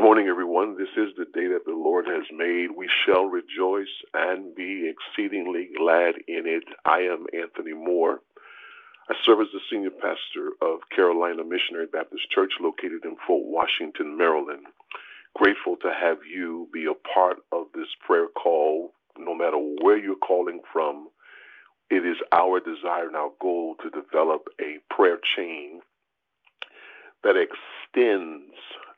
[0.00, 0.78] morning, everyone.
[0.78, 2.70] This is the day that the Lord has made.
[2.74, 6.64] We shall rejoice and be exceedingly glad in it.
[6.86, 8.20] I am Anthony Moore.
[9.10, 14.16] I serve as the senior pastor of Carolina Missionary Baptist Church located in Fort Washington,
[14.16, 14.64] Maryland.
[15.34, 20.16] Grateful to have you be a part of this prayer call, no matter where you're
[20.16, 21.08] calling from.
[21.90, 25.82] It is our desire and our goal to develop a prayer chain
[27.22, 28.54] that extends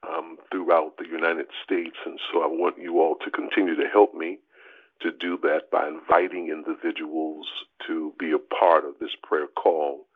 [0.08, 1.96] um, throughout the United States.
[2.04, 4.38] And so I want you all to continue to help me
[5.00, 7.46] to do that by inviting individuals
[7.86, 10.07] to be a part of this prayer call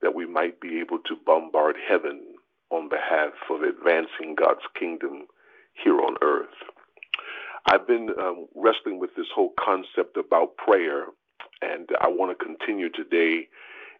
[0.00, 2.20] that we might be able to bombard heaven
[2.70, 5.26] on behalf of advancing God's kingdom
[5.82, 6.54] here on earth.
[7.66, 11.06] I've been um, wrestling with this whole concept about prayer,
[11.60, 13.48] and I want to continue today.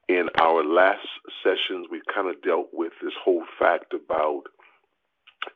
[0.08, 1.06] In our last
[1.42, 4.44] sessions, we kind of dealt with this whole fact about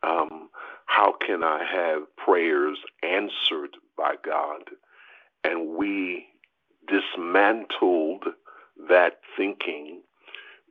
[0.02, 0.48] um,
[0.86, 4.70] how can I have prayers answered by God?
[5.44, 6.26] And we
[6.88, 8.24] dismantled
[8.88, 10.02] that thinking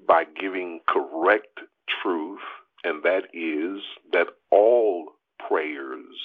[0.07, 1.59] by giving correct
[2.01, 2.39] truth,
[2.83, 5.13] and that is that all
[5.47, 6.15] prayers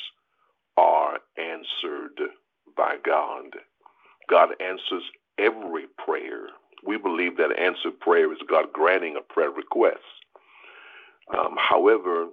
[0.77, 2.21] are answered
[2.77, 3.57] by God.
[4.29, 5.03] God answers
[5.39, 6.49] every prayer.
[6.85, 9.99] We believe that answered prayer is God granting a prayer request.
[11.37, 12.29] Um, however,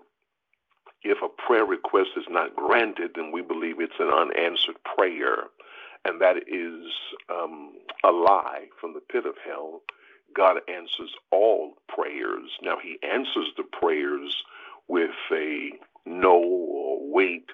[1.04, 5.46] if a prayer request is not granted, then we believe it's an unanswered prayer.
[6.06, 6.92] And that is
[7.30, 7.74] um,
[8.04, 9.82] a lie from the pit of hell.
[10.36, 12.50] God answers all prayers.
[12.62, 14.44] Now, He answers the prayers
[14.88, 15.72] with a
[16.06, 17.50] no or wait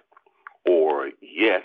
[0.65, 1.63] or yes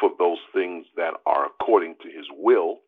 [0.00, 2.80] for those things that are according to His will.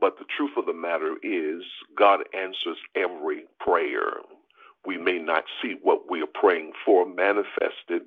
[0.00, 1.62] But the truth of the matter is,
[1.96, 4.14] God answers every prayer
[4.86, 8.02] we may not see what we are praying for manifested,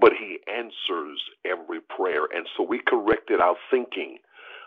[0.00, 2.24] but He answers every prayer.
[2.34, 4.18] And so we corrected our thinking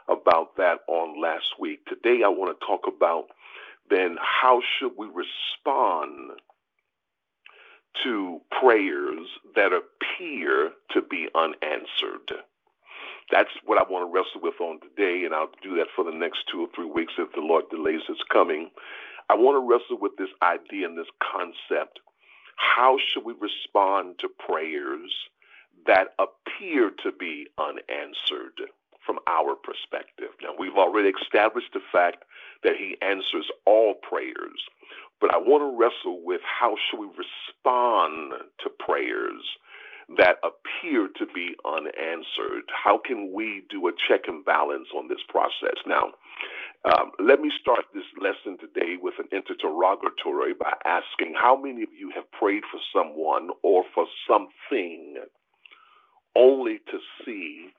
[0.08, 1.86] about that on last week.
[1.86, 3.26] Today, I want to talk about
[3.90, 6.32] then how should we respond
[8.04, 12.44] to prayers that appear to be unanswered.
[13.32, 16.18] That's what I want to wrestle with on today, and I'll do that for the
[16.18, 18.70] next two or three weeks if the Lord delays its coming.
[19.30, 22.00] I want to wrestle with this idea and this concept.
[22.56, 25.12] How should we respond to prayers
[25.86, 28.60] that appear to be unanswered
[29.06, 30.30] from our perspective?
[30.42, 32.24] Now, we've already established the fact
[32.64, 34.60] that He answers all prayers,
[35.22, 39.44] but I want to wrestle with how should we respond to prayers
[40.18, 42.64] that appear to be unanswered?
[42.74, 45.78] How can we do a check and balance on this process?
[45.86, 46.12] Now,
[46.86, 51.90] um, let me start this lesson today with an interrogatory by asking how many of
[51.98, 55.16] you have prayed for someone or for something
[56.36, 57.70] only to see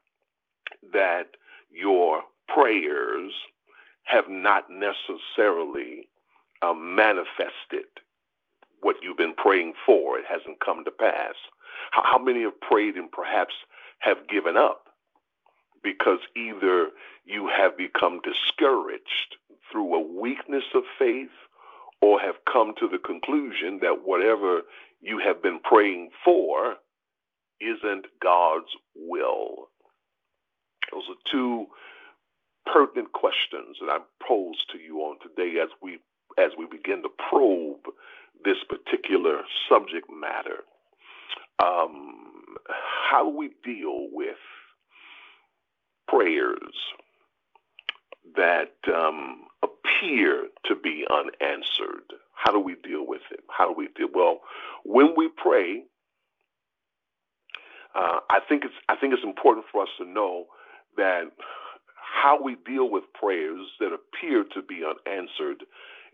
[0.93, 1.29] that
[1.71, 3.33] your prayers
[4.05, 6.09] have not necessarily
[6.61, 7.89] uh, manifested
[8.83, 10.19] what you've been praying for?
[10.19, 11.35] It hasn't come to pass.
[11.93, 13.55] How, how many have prayed and perhaps
[14.01, 14.90] have given up
[15.83, 16.89] because either
[17.25, 19.37] you have become discouraged
[19.71, 21.31] through a weakness of faith
[22.03, 24.63] or have come to the conclusion that whatever
[25.01, 26.77] you have been praying for
[27.61, 29.69] isn't God's will?
[30.93, 31.67] Those are two
[32.67, 35.99] pertinent questions that I pose to you on today as we
[36.39, 37.93] as we begin to probe
[38.45, 40.65] this particular subject matter.
[41.63, 42.57] Um,
[43.11, 44.37] how do we deal with
[46.11, 46.75] prayers
[48.37, 52.05] that um, appear to be unanswered.
[52.35, 53.41] How do we deal with it?
[53.51, 54.09] How do we deal?
[54.15, 54.41] Well,
[54.85, 55.85] when we pray,
[57.95, 60.47] uh, I think it's I think it's important for us to know
[60.97, 61.25] that
[61.95, 65.65] how we deal with prayers that appear to be unanswered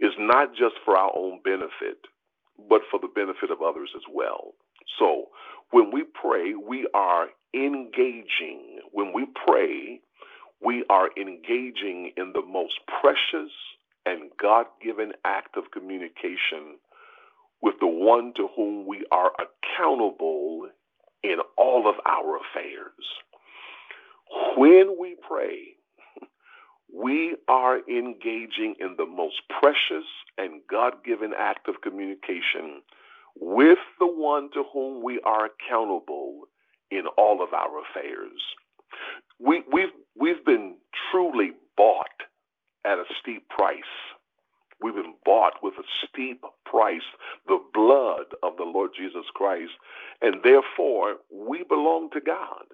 [0.01, 1.99] is not just for our own benefit,
[2.69, 4.55] but for the benefit of others as well.
[4.99, 5.27] So
[5.71, 8.81] when we pray, we are engaging.
[8.93, 10.01] When we pray,
[10.63, 13.53] we are engaging in the most precious
[14.07, 16.79] and God given act of communication
[17.63, 20.69] with the one to whom we are accountable
[21.23, 22.93] in all of our affairs.
[24.57, 25.77] When we pray,
[26.95, 30.07] we are engaging in the most precious
[30.39, 32.83] and God given act of communication
[33.41, 36.43] with the one to whom we are accountable
[36.91, 38.41] in all of our affairs.
[39.41, 40.77] We, we've, we've been
[41.13, 42.07] truly bought
[42.85, 43.79] at a steep price.
[44.83, 47.01] We've been bought with a steep price,
[47.49, 49.73] the blood of of the Lord Jesus Christ,
[50.23, 52.65] and therefore we belong to God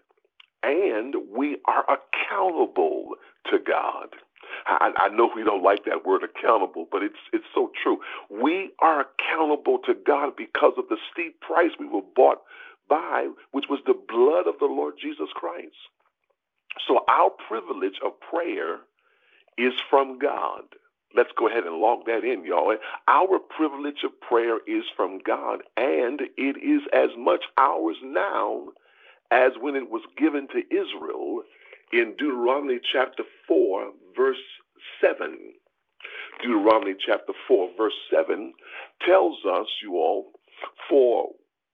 [0.63, 3.11] and we are accountable
[3.51, 4.09] to God.
[4.67, 7.99] I, I, know we don't like that word accountable, but it's it's so true.
[8.31, 12.43] We are accountable to God because of the steep price we were bought
[12.89, 15.77] by, which was the blood of the Lord Jesus Christ.
[16.87, 18.81] So our privilege of prayer
[19.59, 20.63] is from God.
[21.15, 22.75] Let's go ahead and log that in, y'all.
[23.07, 28.69] Our privilege of prayer is from God, and it is as much ours now
[29.31, 31.43] as when it was given to Israel
[31.93, 34.37] in Deuteronomy chapter 4, verse
[35.01, 35.37] 7.
[36.43, 38.53] Deuteronomy chapter 4, verse 7
[39.07, 40.33] tells us, you all,
[40.89, 41.29] for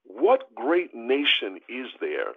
[0.04, 2.32] what great nation is there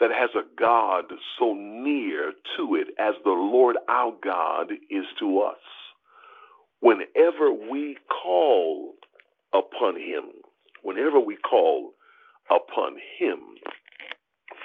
[0.00, 1.04] that has a God
[1.38, 5.58] so near to it as the Lord our God is to us?
[6.80, 8.94] Whenever we call
[9.52, 10.24] upon him,
[10.82, 11.92] whenever we call
[12.50, 13.38] upon him,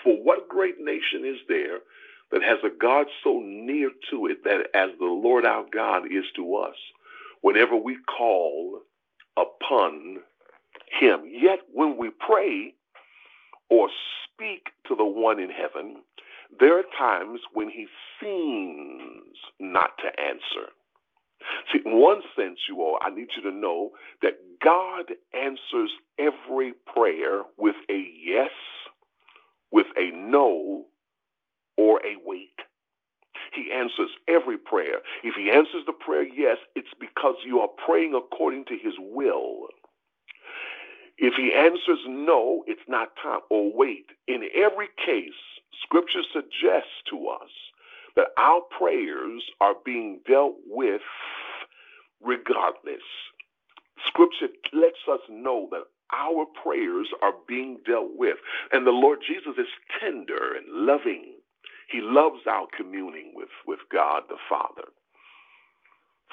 [0.07, 1.79] for what great nation is there
[2.31, 6.23] that has a God so near to it that as the Lord our God is
[6.37, 6.75] to us,
[7.41, 8.79] whenever we call
[9.35, 10.19] upon
[10.97, 11.23] him.
[11.29, 12.73] Yet when we pray
[13.69, 13.89] or
[14.23, 15.97] speak to the one in heaven,
[16.57, 17.87] there are times when he
[18.21, 20.71] seems not to answer.
[21.73, 26.73] See, in one sense, you all, I need you to know that God answers every
[26.93, 28.51] prayer with a yes
[29.71, 30.85] with a no
[31.77, 32.51] or a wait.
[33.53, 34.99] He answers every prayer.
[35.23, 39.67] If he answers the prayer yes, it's because you are praying according to his will.
[41.17, 44.07] If he answers no, it's not time or wait.
[44.27, 45.33] In every case,
[45.83, 47.49] scripture suggests to us
[48.15, 51.01] that our prayers are being dealt with
[52.21, 53.03] regardless.
[54.07, 58.37] Scripture lets us know that our prayers are being dealt with.
[58.71, 59.67] And the Lord Jesus is
[60.01, 61.35] tender and loving.
[61.91, 64.89] He loves our communing with, with God the Father.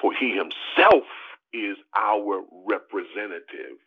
[0.01, 1.05] For he himself
[1.53, 3.77] is our representative.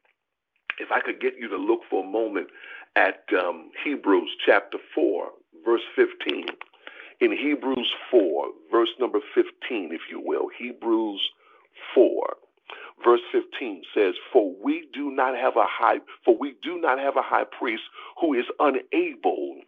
[0.80, 2.48] If I could get you to look for a moment
[2.96, 5.28] at um, Hebrews chapter 4,
[5.64, 6.46] verse 15.
[7.20, 11.20] In Hebrews 4, verse number 15, if you will, Hebrews
[11.94, 12.36] 4
[13.04, 17.16] verse 15 says, For we do not have a high for we do not have
[17.16, 17.82] a high priest
[18.20, 19.60] who is unable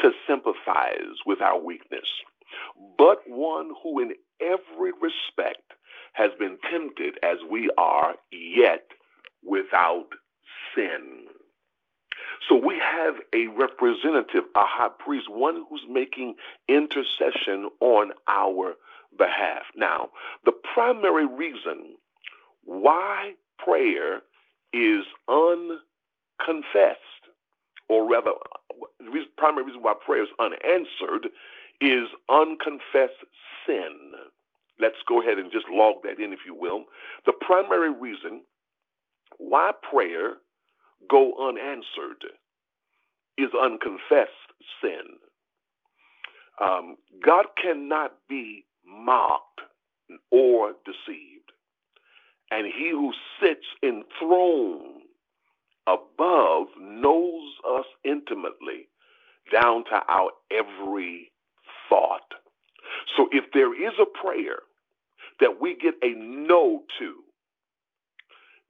[0.00, 2.08] to sympathize with our weakness,
[2.98, 5.62] but one who in every respect
[6.12, 8.86] has been tempted as we are, yet
[9.44, 10.08] without
[10.74, 11.26] sin.
[12.48, 16.34] So we have a representative, a high priest, one who's making
[16.68, 18.74] intercession on our
[19.16, 19.62] behalf.
[19.76, 20.10] Now,
[20.44, 21.96] the primary reason
[22.64, 24.22] why prayer
[24.72, 27.00] is unconfessed,
[27.88, 28.32] or rather,
[28.98, 31.28] the primary reason why prayer is unanswered
[31.80, 33.24] is unconfessed
[33.66, 34.12] sin.
[34.80, 36.84] Let's go ahead and just log that in, if you will.
[37.26, 38.42] The primary reason
[39.38, 40.34] why prayer
[41.08, 42.24] go unanswered
[43.38, 44.30] is unconfessed
[44.80, 45.18] sin.
[46.60, 49.60] Um, God cannot be mocked
[50.30, 51.33] or deceived
[52.50, 55.02] and he who sits enthroned
[55.86, 58.88] above knows us intimately
[59.52, 61.30] down to our every
[61.88, 62.34] thought.
[63.16, 64.60] So if there is a prayer
[65.40, 67.14] that we get a no to,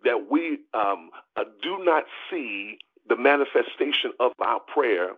[0.05, 5.11] that we um, uh, do not see the manifestation of our prayer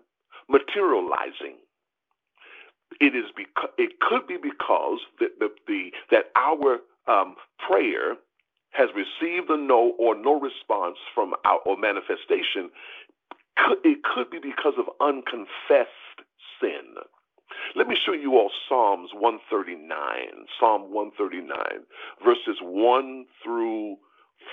[0.48, 1.56] materializing,
[3.00, 8.16] it is because it could be because the, the, the that our um, prayer
[8.76, 12.70] has received a no or no response from our or manifestation,
[13.84, 16.20] it could be because of unconfessed
[16.60, 16.94] sin.
[17.74, 19.88] Let me show you all Psalms 139,
[20.60, 21.56] Psalm 139,
[22.24, 23.96] verses 1 through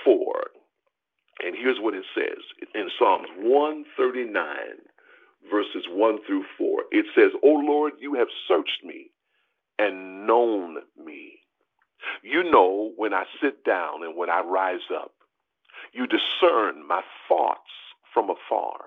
[0.04, 0.34] 4.
[1.44, 2.38] And here's what it says
[2.74, 4.46] in Psalms 139,
[5.50, 6.82] verses 1 through 4.
[6.92, 9.10] It says, O Lord, you have searched me
[9.78, 11.40] and known me.
[12.22, 15.12] You know when I sit down and when I rise up.
[15.92, 17.70] You discern my thoughts
[18.12, 18.86] from afar.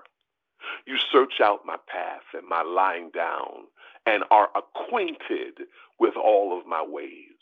[0.86, 3.66] You search out my path and my lying down
[4.06, 5.66] and are acquainted
[6.00, 7.36] with all of my ways.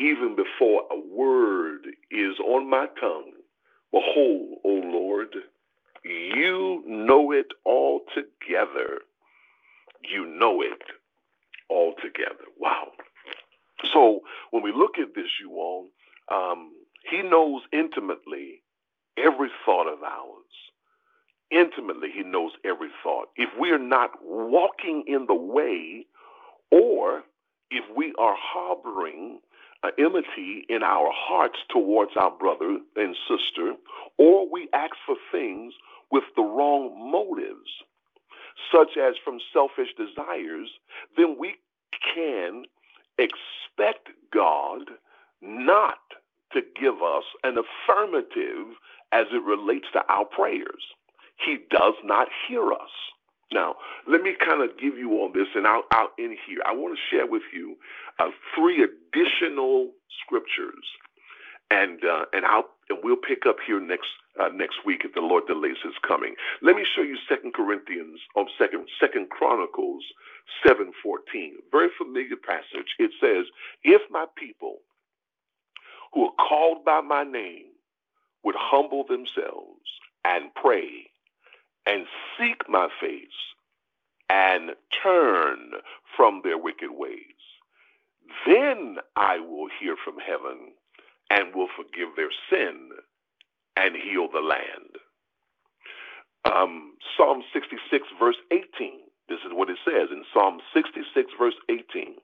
[0.00, 3.32] Even before a word is on my tongue,
[3.92, 5.34] behold, O Lord,
[6.04, 9.00] you know it all together.
[10.02, 10.82] You know it
[11.68, 12.44] all together.
[12.58, 12.88] Wow.
[13.92, 15.88] So when we look at this, you all,
[16.30, 16.72] um,
[17.10, 18.62] he knows intimately
[19.18, 20.70] every thought of ours.
[21.50, 23.28] Intimately, He knows every thought.
[23.36, 26.06] If we are not walking in the way,
[26.70, 27.22] or
[27.70, 29.40] if we are harboring
[29.82, 33.74] uh, enmity in our hearts towards our brother and sister,
[34.18, 35.74] or we ask for things
[36.10, 37.70] with the wrong motives,
[38.72, 40.68] such as from selfish desires,
[41.16, 41.54] then we
[42.14, 42.64] can
[43.18, 43.38] expect
[44.32, 44.82] God
[45.40, 45.98] not
[46.52, 48.74] to give us an affirmative
[49.12, 50.84] as it relates to our prayers.
[51.44, 52.90] He does not hear us.
[53.52, 56.58] Now, let me kind of give you all this, and I'll, I'll end here.
[56.66, 57.76] I want to share with you
[58.18, 59.90] uh, three additional
[60.24, 60.84] scriptures,
[61.70, 64.08] and uh, and I'll and we'll pick up here next
[64.40, 66.34] uh, next week if the Lord delays His coming.
[66.62, 70.04] Let me show you Second Corinthians, or um, Second Second Chronicles
[70.66, 71.56] seven fourteen.
[71.72, 72.94] Very familiar passage.
[72.98, 73.46] It says,
[73.84, 74.78] "If my people,
[76.14, 77.66] who are called by my name,
[78.44, 79.86] would humble themselves
[80.24, 81.06] and pray."
[81.86, 82.06] and
[82.38, 83.28] seek my face
[84.28, 84.72] and
[85.02, 85.72] turn
[86.16, 87.20] from their wicked ways.
[88.46, 90.72] Then I will hear from heaven
[91.30, 92.90] and will forgive their sin
[93.76, 94.96] and heal the land.
[96.44, 98.64] Um, Psalm 66, verse 18.
[99.28, 102.16] This is what it says in Psalm 66, verse 18.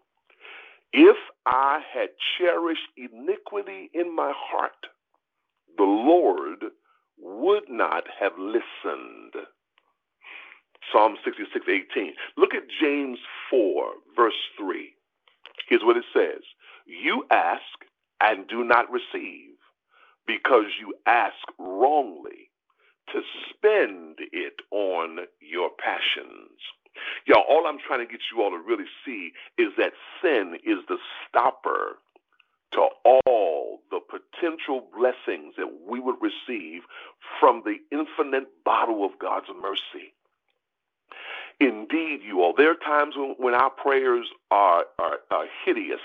[0.92, 4.72] If I had cherished iniquity in my heart,
[5.76, 6.64] the Lord
[7.18, 9.34] would not have listened.
[10.92, 12.14] Psalm 66, 18.
[12.36, 13.18] Look at James
[13.50, 14.92] 4, verse 3.
[15.68, 16.42] Here's what it says
[16.86, 17.62] You ask
[18.20, 19.50] and do not receive,
[20.26, 22.50] because you ask wrongly
[23.12, 26.58] to spend it on your passions.
[27.26, 29.92] Y'all, all I'm trying to get you all to really see is that
[30.22, 31.98] sin is the stopper
[32.72, 36.82] to all the potential blessings that we would receive
[37.38, 40.14] from the infinite bottle of God's mercy.
[41.60, 46.00] Indeed, you all, there are times when, when our prayers are, are, are hideous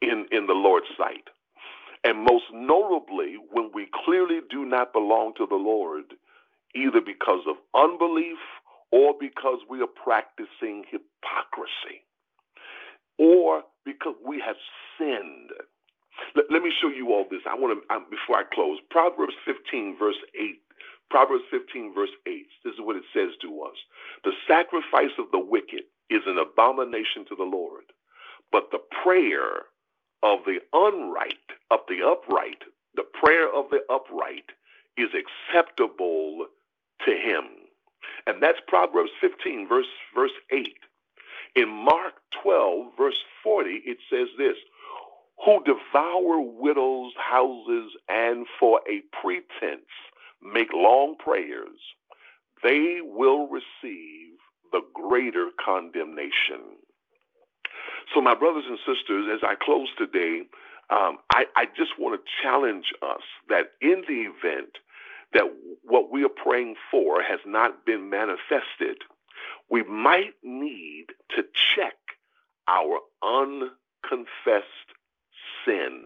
[0.00, 1.28] in, in the Lord's sight.
[2.04, 6.04] And most notably, when we clearly do not belong to the Lord,
[6.74, 8.38] either because of unbelief
[8.92, 12.04] or because we are practicing hypocrisy
[13.18, 14.56] or because we have
[14.98, 15.50] sinned.
[16.36, 17.42] Let, let me show you all this.
[17.48, 20.56] I want to, before I close, Proverbs 15, verse 8
[21.10, 23.76] Proverbs 15, verse 8, this is what it says to us
[24.24, 27.84] The sacrifice of the wicked is an abomination to the Lord,
[28.52, 29.66] but the prayer
[30.22, 32.62] of the unright, of the upright,
[32.94, 34.50] the prayer of the upright
[34.96, 36.46] is acceptable
[37.04, 37.44] to him.
[38.26, 40.68] And that's Proverbs 15, verse, verse 8.
[41.56, 44.56] In Mark 12, verse 40, it says this
[45.44, 49.86] Who devour widows' houses and for a pretense
[50.42, 51.78] make long prayers,
[52.62, 54.34] they will receive
[54.72, 56.78] the greater condemnation.
[58.12, 60.42] So, my brothers and sisters, as I close today,
[60.90, 64.70] um, I, I just want to challenge us that in the event
[65.32, 65.44] that
[65.82, 68.98] what we are praying for has not been manifested,
[69.70, 71.44] we might need to
[71.76, 71.94] check
[72.68, 74.68] our unconfessed
[75.66, 76.04] sin.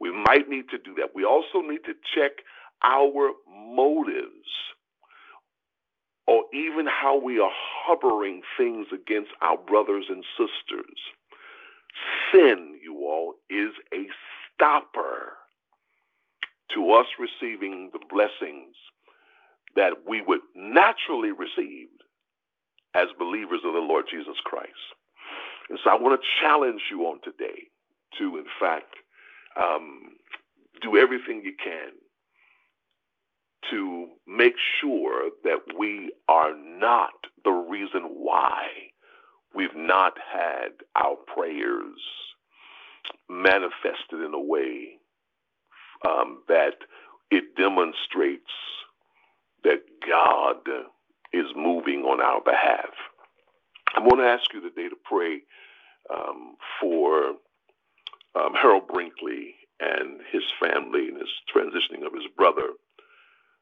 [0.00, 1.14] We might need to do that.
[1.14, 2.32] We also need to check
[2.82, 4.48] our motives
[6.26, 10.98] or even how we are harboring things against our brothers and sisters.
[12.32, 14.06] Sin, you all, is a
[14.54, 15.36] stopper
[16.74, 18.74] to us receiving the blessings
[19.76, 21.88] that we would naturally receive
[22.94, 24.70] as believers of the Lord Jesus Christ.
[25.68, 27.68] And so I want to challenge you on today
[28.18, 28.94] to, in fact,
[29.60, 30.16] um,
[30.82, 31.90] do everything you can
[33.70, 37.12] to make sure that we are not
[37.44, 38.89] the reason why
[39.54, 41.98] we've not had our prayers
[43.28, 44.98] manifested in a way
[46.06, 46.74] um, that
[47.30, 48.50] it demonstrates
[49.64, 50.56] that God
[51.32, 52.90] is moving on our behalf.
[53.94, 55.42] I want to ask you today to pray
[56.12, 57.34] um, for
[58.34, 62.70] um, Harold Brinkley and his family and his transitioning of his brother.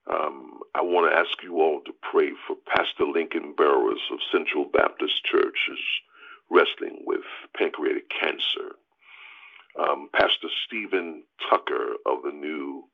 [0.09, 4.65] Um, I want to ask you all to pray for Pastor Lincoln Burrows of Central
[4.65, 6.01] Baptist Church, who's
[6.51, 7.21] wrestling with
[7.57, 8.77] pancreatic cancer.
[9.79, 12.85] Um, Pastor Stephen Tucker of the New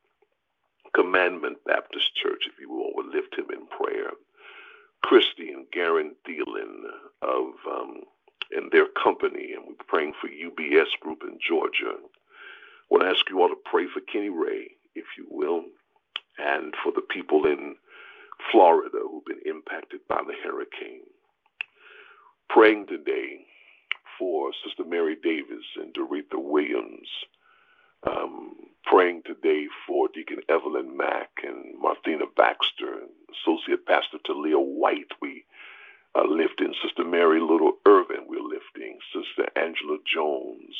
[0.95, 4.11] Commandment Baptist Church, if you all would lift him in prayer.
[5.03, 6.83] Christy and Garen Thielen
[7.23, 8.01] of um,
[8.51, 11.95] and their company, and we're praying for UBS Group in Georgia.
[11.95, 15.65] I want to ask you all to pray for Kenny Ray, if you will
[16.39, 17.77] and for the people in
[18.51, 21.07] Florida who've been impacted by the hurricane.
[22.49, 23.47] Praying today
[24.19, 27.09] for Sister Mary Davis and Doretha Williams.
[28.07, 35.13] Um, praying today for Deacon Evelyn Mack and Martina Baxter and Associate Pastor Talia White.
[35.23, 35.45] We
[36.15, 38.27] are lifting Sister Mary Little Irvin.
[38.29, 40.77] We're lifting Sister Angela Jones.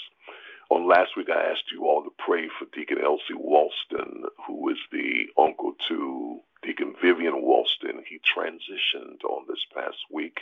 [0.75, 4.79] On last week, I asked you all to pray for Deacon Elsie Walston, who is
[4.91, 8.03] the uncle to Deacon Vivian Walston.
[8.09, 10.41] He transitioned on this past week.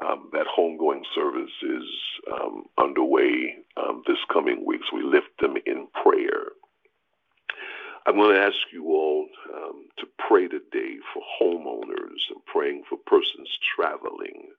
[0.00, 1.82] Um, that homegoing service is
[2.32, 6.52] um, underway um, this coming week, so we lift them in prayer.
[8.06, 12.96] I'm going to ask you all um, to pray today for homeowners and praying for
[13.06, 14.50] persons traveling,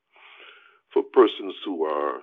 [0.91, 2.19] for persons who are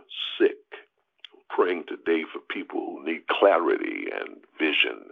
[1.67, 5.03] praying today for people who need clarity and vision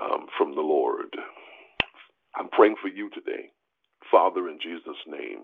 [0.00, 1.10] um, from the Lord.
[2.36, 3.50] I'm praying for you today.
[4.12, 5.40] Father, in Jesus' name,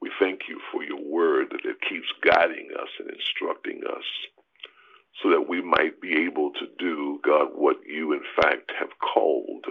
[0.00, 4.04] we thank you for your word that keeps guiding us and instructing us
[5.22, 9.66] so that we might be able to do, God, what you in fact have called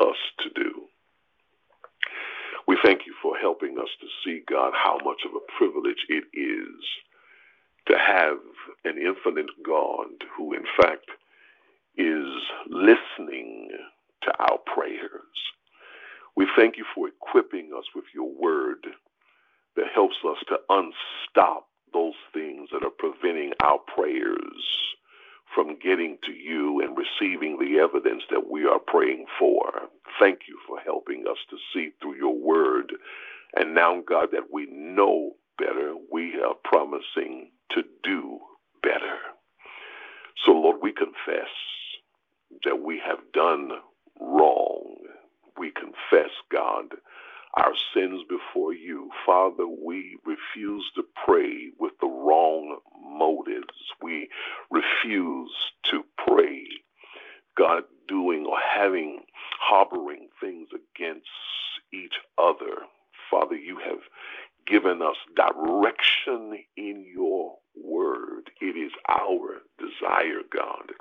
[0.00, 0.88] us to do.
[2.66, 6.24] We thank you for helping us to see, God, how much of a privilege it
[6.32, 6.84] is
[7.88, 8.38] to have
[8.84, 11.06] an infinite God who, in fact,
[11.96, 12.26] is
[12.68, 13.70] listening
[14.22, 15.36] to our prayers.
[16.36, 18.86] We thank you for equipping us with your word
[19.76, 24.62] that helps us to unstop those things that are preventing our prayers
[25.54, 29.70] from getting to you and receiving the evidence that we are praying for.
[30.20, 32.92] Thank you for helping us to see through your word.
[33.56, 38.38] And now, God, that we know better, we are promising to do
[38.82, 39.18] better.
[40.44, 41.48] So, Lord, we confess
[42.64, 43.70] that we have done
[44.20, 44.96] wrong.
[45.58, 46.86] We confess, God,
[47.56, 49.10] our sins before you.
[49.26, 53.66] Father, we refuse to pray with the wrong motives.
[54.02, 54.28] We
[54.70, 55.52] refuse
[55.90, 56.64] to pray,
[57.56, 59.20] God, doing or having,
[59.60, 61.26] harboring things against
[61.92, 62.86] each other.
[63.30, 64.00] Father, you have
[64.66, 68.50] given us direction in your word.
[68.60, 70.92] It is our desire, God,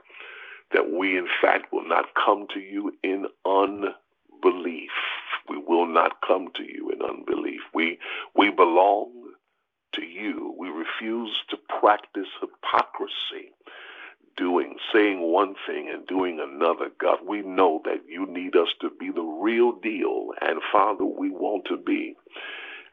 [0.73, 4.91] that we in fact will not come to you in unbelief.
[5.49, 7.61] We will not come to you in unbelief.
[7.73, 7.99] We
[8.35, 9.11] we belong
[9.93, 10.55] to you.
[10.57, 13.51] We refuse to practice hypocrisy,
[14.37, 16.89] doing, saying one thing and doing another.
[16.99, 21.65] God, we know that you us to be the real deal, and Father, we want
[21.65, 22.15] to be.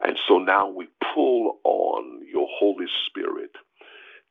[0.00, 3.50] And so now we pull on your Holy Spirit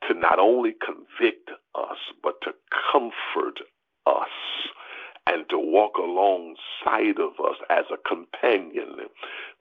[0.07, 2.51] to not only convict us, but to
[2.91, 3.59] comfort
[4.05, 4.27] us
[5.25, 8.97] and to walk alongside of us as a companion,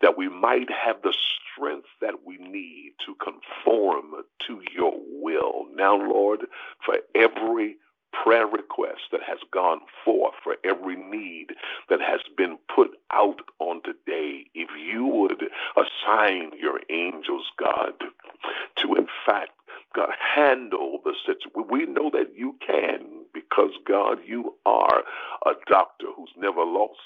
[0.00, 1.14] that we might have the
[1.54, 4.06] strength that we need to conform
[4.46, 5.66] to your will.
[5.74, 6.46] Now, Lord,
[6.84, 7.76] for every
[8.12, 11.54] prayer request that has gone forth, for every need
[11.88, 15.44] that has been put out on today, if you would
[15.76, 17.94] assign your angels, God,
[18.78, 19.50] to in fact
[19.94, 21.70] God, handle the situation.
[21.70, 25.04] We know that you can because, God, you are
[25.46, 26.98] a doctor who's never lost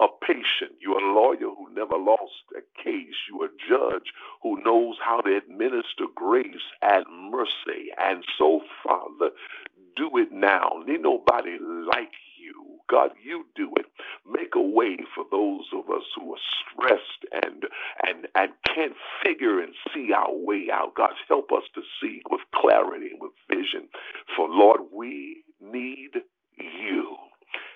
[0.00, 0.78] a patient.
[0.80, 3.14] You're a lawyer who never lost a case.
[3.30, 7.90] You're a judge who knows how to administer grace and mercy.
[7.98, 9.30] And so, Father,
[9.96, 10.82] do it now.
[10.86, 12.80] Need nobody like you.
[12.90, 13.86] God, you do it.
[14.30, 16.40] Make a way for those of us who are
[16.72, 17.64] stressed and
[18.06, 18.94] and and can't
[19.24, 20.94] figure and see our way out.
[20.96, 23.88] God, help us to see with clarity and with vision.
[24.36, 26.12] For Lord, we need
[26.58, 27.16] you.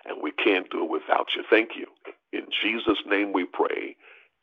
[0.06, 1.44] And we can't do it without you.
[1.50, 1.86] Thank you.
[2.32, 3.96] In Jesus' name we pray.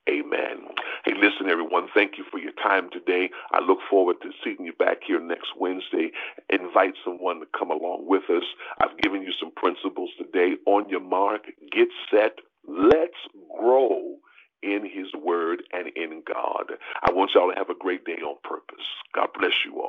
[0.10, 0.68] Amen.
[1.06, 3.30] Hey, listen, everyone, thank you for your time today.
[3.54, 6.12] I look forward to seeing you back here next Wednesday.
[6.50, 8.44] Invite someone to come along with us.
[8.82, 10.56] I've given you some principles today.
[10.68, 13.20] On your mark, get set, let's
[13.60, 14.18] grow
[14.64, 16.74] in his word and in God.
[17.08, 18.86] I want y'all to have a great day on purpose.
[19.16, 19.87] God bless you all.